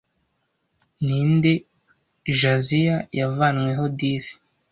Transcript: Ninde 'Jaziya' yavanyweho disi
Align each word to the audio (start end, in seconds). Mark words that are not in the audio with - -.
Ninde 1.05 1.51
'Jaziya' 1.63 3.05
yavanyweho 3.19 3.83
disi 3.97 4.33